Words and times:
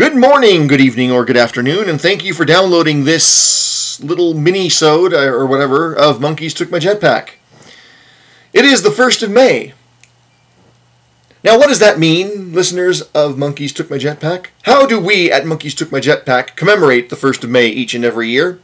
Good 0.00 0.16
morning, 0.16 0.66
good 0.66 0.80
evening, 0.80 1.12
or 1.12 1.26
good 1.26 1.36
afternoon, 1.36 1.86
and 1.86 2.00
thank 2.00 2.24
you 2.24 2.32
for 2.32 2.46
downloading 2.46 3.04
this 3.04 4.00
little 4.02 4.32
mini-sode, 4.32 5.12
uh, 5.12 5.26
or 5.26 5.44
whatever, 5.44 5.94
of 5.94 6.22
Monkeys 6.22 6.54
Took 6.54 6.70
My 6.70 6.78
Jetpack. 6.78 7.32
It 8.54 8.64
is 8.64 8.80
the 8.80 8.88
1st 8.88 9.24
of 9.24 9.30
May. 9.30 9.74
Now, 11.44 11.58
what 11.58 11.68
does 11.68 11.80
that 11.80 11.98
mean, 11.98 12.54
listeners 12.54 13.02
of 13.12 13.36
Monkeys 13.36 13.74
Took 13.74 13.90
My 13.90 13.98
Jetpack? 13.98 14.46
How 14.62 14.86
do 14.86 14.98
we 14.98 15.30
at 15.30 15.44
Monkeys 15.44 15.74
Took 15.74 15.92
My 15.92 16.00
Jetpack 16.00 16.56
commemorate 16.56 17.10
the 17.10 17.16
1st 17.16 17.44
of 17.44 17.50
May 17.50 17.68
each 17.68 17.92
and 17.92 18.02
every 18.02 18.30
year? 18.30 18.58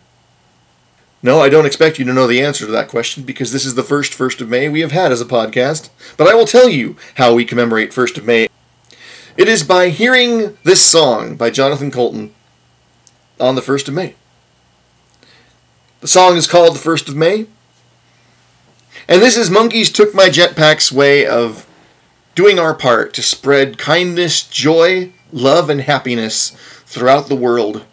No, 1.22 1.40
I 1.40 1.50
don't 1.50 1.66
expect 1.66 1.98
you 1.98 2.06
to 2.06 2.14
know 2.14 2.26
the 2.26 2.40
answer 2.40 2.64
to 2.64 2.72
that 2.72 2.88
question 2.88 3.24
because 3.24 3.52
this 3.52 3.66
is 3.66 3.74
the 3.74 3.82
first 3.82 4.14
1st 4.14 4.40
of 4.40 4.48
May 4.48 4.70
we 4.70 4.80
have 4.80 4.92
had 4.92 5.12
as 5.12 5.20
a 5.20 5.26
podcast, 5.26 5.90
but 6.16 6.28
I 6.28 6.34
will 6.34 6.46
tell 6.46 6.70
you 6.70 6.96
how 7.16 7.34
we 7.34 7.44
commemorate 7.44 7.90
1st 7.90 8.16
of 8.16 8.24
May. 8.24 8.48
It 9.36 9.48
is 9.48 9.64
by 9.64 9.90
hearing 9.90 10.56
this 10.62 10.82
song 10.82 11.36
by 11.36 11.50
Jonathan 11.50 11.90
Coulton 11.90 12.32
on 13.38 13.54
the 13.54 13.60
1st 13.60 13.88
of 13.88 13.94
May. 13.94 14.14
The 16.00 16.08
song 16.08 16.38
is 16.38 16.46
called 16.46 16.74
The 16.74 16.78
1st 16.78 17.08
of 17.08 17.16
May, 17.16 17.46
and 19.06 19.20
this 19.20 19.36
is 19.36 19.50
Monkeys 19.50 19.92
Took 19.92 20.14
My 20.14 20.30
Jetpack's 20.30 20.90
way 20.90 21.26
of 21.26 21.66
doing 22.34 22.58
our 22.58 22.72
part 22.72 23.12
to 23.12 23.22
spread 23.22 23.76
kindness, 23.76 24.42
joy, 24.42 25.12
love, 25.30 25.68
and 25.68 25.82
happiness 25.82 26.56
throughout 26.86 27.28
the 27.28 27.36
world. 27.36 27.84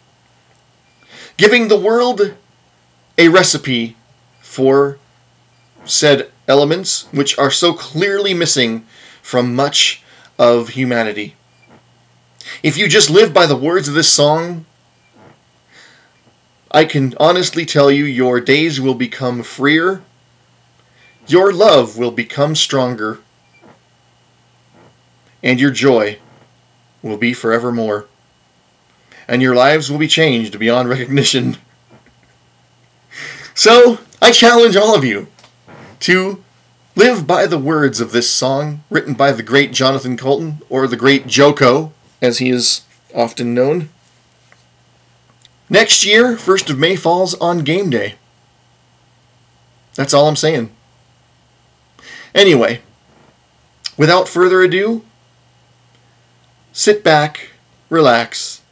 Giving 1.36 1.68
the 1.68 1.78
world 1.78 2.36
a 3.18 3.28
recipe 3.28 3.96
for 4.40 4.98
said 5.84 6.30
elements 6.48 7.06
which 7.12 7.36
are 7.36 7.50
so 7.50 7.74
clearly 7.74 8.32
missing 8.32 8.86
from 9.20 9.54
much 9.54 10.00
of 10.38 10.70
humanity. 10.70 11.34
If 12.62 12.76
you 12.76 12.88
just 12.88 13.10
live 13.10 13.32
by 13.32 13.46
the 13.46 13.56
words 13.56 13.88
of 13.88 13.94
this 13.94 14.12
song, 14.12 14.66
I 16.70 16.84
can 16.84 17.14
honestly 17.18 17.64
tell 17.64 17.90
you 17.90 18.04
your 18.04 18.40
days 18.40 18.80
will 18.80 18.94
become 18.94 19.42
freer, 19.42 20.02
your 21.26 21.52
love 21.52 21.96
will 21.96 22.10
become 22.10 22.54
stronger, 22.54 23.20
and 25.42 25.60
your 25.60 25.70
joy 25.70 26.18
will 27.02 27.16
be 27.16 27.32
forevermore. 27.32 28.06
And 29.28 29.40
your 29.40 29.54
lives 29.54 29.90
will 29.90 29.98
be 29.98 30.08
changed 30.08 30.58
beyond 30.58 30.88
recognition. 30.88 31.58
So, 33.56 34.00
I 34.20 34.32
challenge 34.32 34.74
all 34.74 34.96
of 34.96 35.04
you 35.04 35.28
to 36.00 36.43
live 36.96 37.26
by 37.26 37.46
the 37.46 37.58
words 37.58 38.00
of 38.00 38.12
this 38.12 38.30
song, 38.30 38.84
written 38.88 39.14
by 39.14 39.32
the 39.32 39.42
great 39.42 39.72
Jonathan 39.72 40.16
Coulton, 40.16 40.60
or 40.68 40.86
the 40.86 40.96
great 40.96 41.26
JoCo, 41.26 41.90
as 42.22 42.38
he 42.38 42.50
is 42.50 42.82
often 43.14 43.54
known. 43.54 43.88
Next 45.68 46.04
year, 46.04 46.36
1st 46.36 46.70
of 46.70 46.78
May 46.78 46.94
falls 46.94 47.34
on 47.34 47.58
game 47.58 47.90
day. 47.90 48.14
That's 49.94 50.14
all 50.14 50.28
I'm 50.28 50.36
saying. 50.36 50.70
Anyway, 52.34 52.80
without 53.96 54.28
further 54.28 54.62
ado, 54.62 55.04
sit 56.72 57.02
back, 57.02 57.50
relax, 57.88 58.62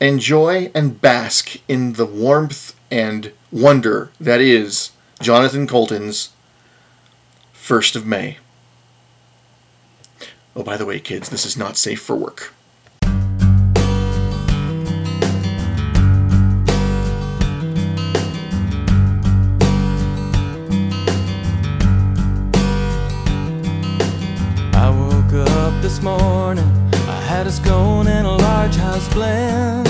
enjoy, 0.00 0.70
and 0.74 1.00
bask 1.00 1.56
in 1.68 1.94
the 1.94 2.06
warmth 2.06 2.74
and 2.90 3.32
wonder 3.50 4.10
that 4.20 4.40
is 4.40 4.92
Jonathan 5.20 5.66
Coulton's 5.66 6.30
1st 7.62 7.94
of 7.94 8.04
May. 8.04 8.38
Oh, 10.56 10.64
by 10.64 10.76
the 10.76 10.84
way, 10.84 10.98
kids, 10.98 11.28
this 11.28 11.46
is 11.46 11.56
not 11.56 11.76
safe 11.76 12.02
for 12.02 12.16
work. 12.16 12.52
I 24.74 24.90
woke 24.90 25.32
up 25.48 25.82
this 25.82 26.02
morning. 26.02 26.66
I 27.06 27.20
had 27.28 27.46
a 27.46 27.52
scone 27.52 28.08
and 28.08 28.26
a 28.26 28.32
large 28.32 28.74
house 28.74 29.08
blend. 29.14 29.86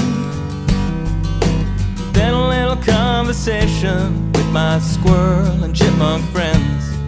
Then 2.15 2.35
a 2.35 2.49
little 2.49 2.77
conversation 2.77 4.31
with 4.33 4.47
my 4.49 4.79
squirrel 4.79 5.65
and 5.65 5.75
chipmunk 5.75 6.23
friends. 6.33 7.02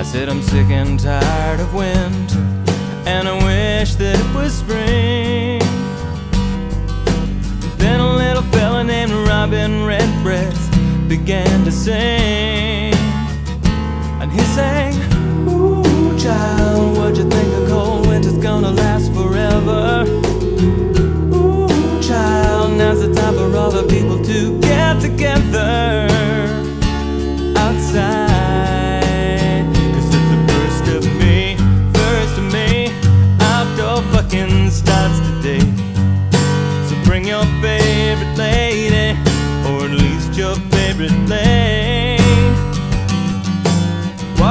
I 0.00 0.02
said 0.02 0.30
I'm 0.30 0.40
sick 0.40 0.70
and 0.70 0.98
tired 0.98 1.60
of 1.60 1.74
winter, 1.74 2.40
and 3.04 3.28
I 3.28 3.34
wish 3.44 3.96
that 3.96 4.18
it 4.18 4.34
was 4.34 4.54
spring. 4.54 5.60
Then 7.76 8.00
a 8.00 8.16
little 8.16 8.42
fella 8.44 8.82
named 8.82 9.12
Robin 9.12 9.84
Redbreast 9.84 10.72
began 11.06 11.66
to 11.66 11.70
sing. 11.70 12.94
And 14.22 14.32
he 14.32 14.40
sang, 14.56 14.94
Ooh, 15.46 16.18
child, 16.18 16.96
what'd 16.96 17.18
you 17.18 17.28
think 17.28 17.49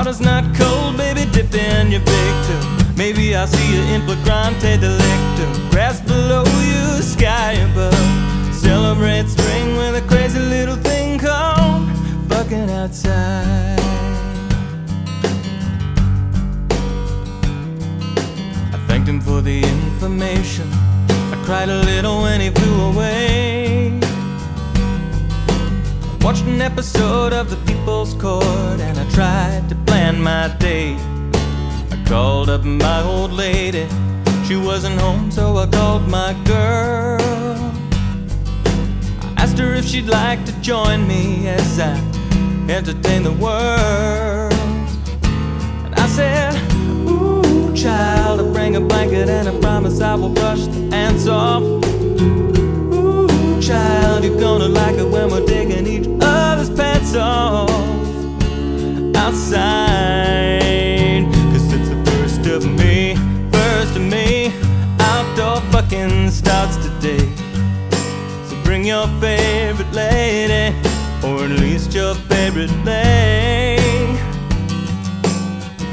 Water's 0.09 0.25
not 0.25 0.55
cold, 0.55 0.97
baby, 0.97 1.29
dip 1.31 1.53
in 1.53 1.91
your 1.91 2.01
toe. 2.01 2.93
Maybe 2.97 3.35
I'll 3.35 3.45
see 3.45 3.75
you 3.75 3.81
in 3.93 4.01
flagrante 4.07 4.75
delicto. 4.79 5.69
Grass 5.69 6.01
below 6.01 6.43
you, 6.65 6.99
sky 7.03 7.51
above. 7.51 7.93
Celebrate 8.51 9.27
spring 9.27 9.77
with 9.77 10.03
a 10.03 10.07
crazy 10.07 10.39
little 10.39 10.77
thing 10.77 11.19
called 11.19 11.87
fucking 12.27 12.71
outside. 12.71 13.79
I 18.73 18.83
thanked 18.87 19.07
him 19.07 19.21
for 19.21 19.41
the 19.41 19.59
information. 19.61 20.67
I 21.07 21.39
cried 21.45 21.69
a 21.69 21.83
little 21.83 22.23
when 22.23 22.41
he 22.41 22.49
flew 22.49 22.81
away. 22.93 23.58
Watched 26.29 26.45
an 26.45 26.61
episode 26.61 27.33
of 27.33 27.49
The 27.49 27.55
People's 27.65 28.13
Court 28.13 28.79
and 28.79 28.99
I 28.99 29.09
tried 29.09 29.67
to 29.69 29.75
plan 29.87 30.21
my 30.21 30.55
day. 30.59 30.95
I 31.89 32.03
called 32.05 32.51
up 32.51 32.63
my 32.63 33.01
old 33.01 33.31
lady. 33.33 33.87
She 34.45 34.55
wasn't 34.55 35.01
home, 35.01 35.31
so 35.31 35.57
I 35.57 35.65
called 35.65 36.07
my 36.07 36.35
girl. 36.45 37.19
I 39.21 39.33
asked 39.37 39.57
her 39.57 39.73
if 39.73 39.85
she'd 39.85 40.05
like 40.05 40.45
to 40.45 40.51
join 40.61 41.07
me 41.07 41.47
as 41.47 41.79
I 41.79 41.95
entertain 42.69 43.23
the 43.23 43.31
world. 43.31 44.53
And 45.83 45.95
I 45.95 46.07
said, 46.09 46.53
Ooh, 47.09 47.75
child, 47.75 48.39
I 48.39 48.53
bring 48.53 48.75
a 48.75 48.81
blanket 48.81 49.29
and 49.29 49.49
I 49.49 49.59
promise 49.61 49.99
I 49.99 50.13
will 50.13 50.29
brush 50.29 50.61
the 50.67 50.95
ants 50.95 51.25
off. 51.25 51.63
Ooh, 51.63 53.59
child, 53.59 54.23
you're 54.23 54.39
gonna 54.39 54.67
like 54.67 54.97
it 54.97 55.08
starts 66.59 66.77
today. 66.77 67.25
So 68.49 68.61
bring 68.63 68.83
your 68.83 69.07
favorite 69.21 69.91
lady, 69.93 70.75
or 71.23 71.45
at 71.45 71.51
least 71.61 71.93
your 71.93 72.15
favorite 72.15 72.73
lady. 72.83 74.19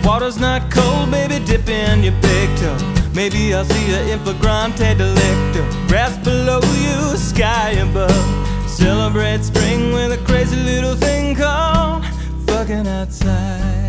Water's 0.05 0.41
not 0.41 0.69
cold, 0.71 1.13
baby, 1.13 1.39
dip 1.45 1.69
in 1.69 2.03
your 2.03 2.15
big 2.21 2.49
toe. 2.59 2.77
Maybe 3.15 3.55
I'll 3.55 3.65
see 3.65 3.87
you 3.91 4.13
in 4.13 4.19
flagrante 4.21 4.95
delicto. 4.97 5.63
Grass 5.89 6.17
below 6.25 6.61
you, 6.85 7.17
sky 7.17 7.71
above. 7.87 8.27
Celebrate 8.69 9.45
spring 9.45 9.93
with 9.93 10.19
a 10.19 10.25
crazy 10.27 10.57
little 10.57 10.97
thing 10.97 11.37
called 11.37 12.05
fucking 12.49 12.89
outside. 12.89 13.86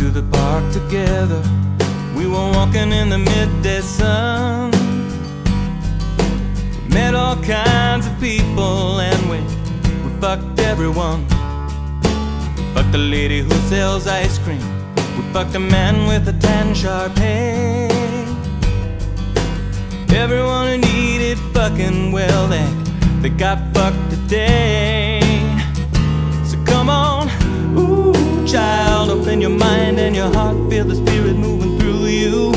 To 0.00 0.08
the 0.08 0.22
park 0.32 0.64
together. 0.72 1.42
We 2.16 2.26
were 2.26 2.50
walking 2.56 2.90
in 2.90 3.10
the 3.10 3.18
midday 3.18 3.82
sun. 3.82 4.70
We 6.84 6.94
met 6.94 7.14
all 7.14 7.36
kinds 7.36 8.06
of 8.06 8.18
people 8.18 9.00
and 9.00 9.20
we, 9.30 9.40
we 10.02 10.10
fucked 10.18 10.58
everyone. 10.60 11.24
We 12.56 12.62
fucked 12.72 12.92
the 12.92 13.04
lady 13.16 13.42
who 13.42 13.50
sells 13.68 14.06
ice 14.06 14.38
cream. 14.38 14.64
We 15.18 15.22
fucked 15.34 15.54
a 15.54 15.60
man 15.60 16.06
with 16.06 16.26
a 16.28 16.36
tan 16.40 16.74
Shar 16.74 17.10
Pei. 17.10 17.90
Everyone 20.14 20.66
who 20.66 20.78
needed 20.78 21.38
fucking 21.52 22.10
well, 22.10 22.48
they, 22.48 22.66
they 23.20 23.28
got 23.28 23.58
fucked 23.74 24.10
today. 24.10 25.20
So 26.46 26.56
come 26.64 26.88
on, 26.88 27.28
ooh, 27.78 28.46
child, 28.46 29.10
open 29.10 29.42
your 29.42 29.50
mind 29.50 29.79
and 30.10 30.16
your 30.16 30.32
heart, 30.34 30.56
feel 30.68 30.84
the 30.84 30.96
spirit 30.96 31.36
moving 31.36 31.78
through 31.78 32.06
you. 32.06 32.50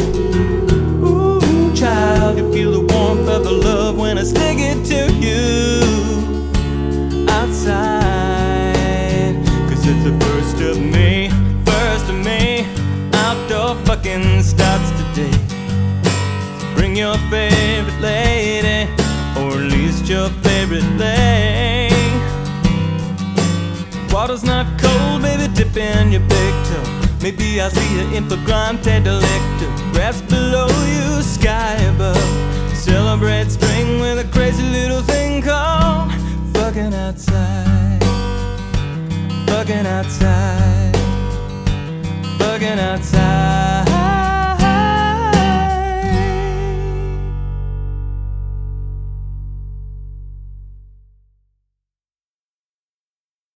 Ooh, 1.05 1.75
child, 1.75 2.35
you 2.39 2.51
feel 2.51 2.71
the 2.71 2.79
warmth 2.79 3.29
of 3.29 3.43
the 3.43 3.51
love 3.51 3.95
when 3.95 4.17
I 4.17 4.23
stick 4.23 4.57
it 4.57 4.83
to 4.85 5.13
you 5.13 5.79
outside. 7.29 8.73
Cause 9.69 9.85
it's 9.85 10.03
the 10.03 10.17
first 10.25 10.61
of 10.61 10.79
May, 10.81 11.29
first 11.63 12.09
of 12.09 12.15
May. 12.15 12.65
Outdoor 13.13 13.75
fucking 13.85 14.41
starts 14.41 14.89
today. 15.01 15.37
Bring 16.73 16.95
your 16.95 17.17
favorite 17.29 17.99
lady, 18.01 18.89
or 19.37 19.59
at 19.61 19.71
least 19.71 20.07
your 20.07 20.29
favorite 20.41 20.89
thing. 20.97 21.91
Water's 24.11 24.43
not 24.43 24.65
cold, 24.81 25.21
baby, 25.21 25.53
dip 25.53 25.77
in 25.77 26.11
your 26.11 26.21
big 26.21 26.53
toe. 26.65 26.92
Maybe 27.23 27.61
I'll 27.61 27.69
see 27.69 27.95
you 27.95 28.17
in 28.17 28.27
flagrante 28.27 28.99
delicto. 29.01 29.93
Grass 29.93 30.21
below 30.23 30.67
you, 30.67 31.21
sky 31.23 31.75
above. 31.95 32.17
Celebrate 32.75 33.49
spring 33.49 34.01
with 34.01 34.19
a 34.19 34.29
crazy 34.33 34.61
little 34.63 35.01
thing 35.03 35.41
called 35.41 36.11
fucking 36.53 36.93
outside. 36.93 38.03
Fucking 39.47 39.85
outside. 39.85 40.97
Fucking 42.39 42.79
outside. 42.91 43.62